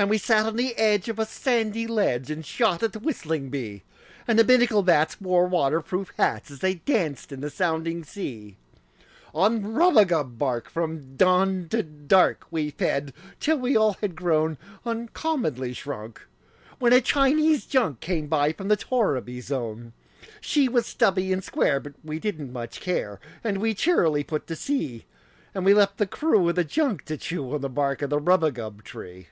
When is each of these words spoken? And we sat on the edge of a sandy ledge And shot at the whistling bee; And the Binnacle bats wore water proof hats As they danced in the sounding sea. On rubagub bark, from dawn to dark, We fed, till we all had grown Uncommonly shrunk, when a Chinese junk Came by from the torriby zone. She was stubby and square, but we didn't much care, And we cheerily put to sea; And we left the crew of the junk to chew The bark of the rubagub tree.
And 0.00 0.08
we 0.08 0.16
sat 0.18 0.46
on 0.46 0.54
the 0.54 0.76
edge 0.76 1.08
of 1.08 1.18
a 1.18 1.26
sandy 1.26 1.88
ledge 1.88 2.30
And 2.30 2.46
shot 2.46 2.84
at 2.84 2.92
the 2.92 3.00
whistling 3.00 3.48
bee; 3.48 3.82
And 4.28 4.38
the 4.38 4.44
Binnacle 4.44 4.84
bats 4.84 5.20
wore 5.20 5.46
water 5.48 5.80
proof 5.80 6.12
hats 6.16 6.52
As 6.52 6.60
they 6.60 6.74
danced 6.76 7.32
in 7.32 7.40
the 7.40 7.50
sounding 7.50 8.04
sea. 8.04 8.56
On 9.34 9.74
rubagub 9.74 10.38
bark, 10.38 10.70
from 10.70 11.16
dawn 11.16 11.66
to 11.70 11.82
dark, 11.82 12.46
We 12.52 12.70
fed, 12.70 13.12
till 13.40 13.58
we 13.58 13.76
all 13.76 13.94
had 13.94 14.14
grown 14.14 14.56
Uncommonly 14.86 15.72
shrunk, 15.72 16.22
when 16.78 16.92
a 16.92 17.00
Chinese 17.00 17.66
junk 17.66 17.98
Came 17.98 18.28
by 18.28 18.52
from 18.52 18.68
the 18.68 18.76
torriby 18.76 19.40
zone. 19.40 19.94
She 20.40 20.68
was 20.68 20.86
stubby 20.86 21.32
and 21.32 21.42
square, 21.42 21.80
but 21.80 21.94
we 22.04 22.20
didn't 22.20 22.52
much 22.52 22.80
care, 22.80 23.18
And 23.42 23.58
we 23.58 23.74
cheerily 23.74 24.22
put 24.22 24.46
to 24.46 24.54
sea; 24.54 25.06
And 25.56 25.64
we 25.64 25.74
left 25.74 25.98
the 25.98 26.06
crew 26.06 26.48
of 26.48 26.54
the 26.54 26.62
junk 26.62 27.04
to 27.06 27.16
chew 27.16 27.58
The 27.58 27.68
bark 27.68 28.00
of 28.00 28.10
the 28.10 28.20
rubagub 28.20 28.82
tree. 28.84 29.26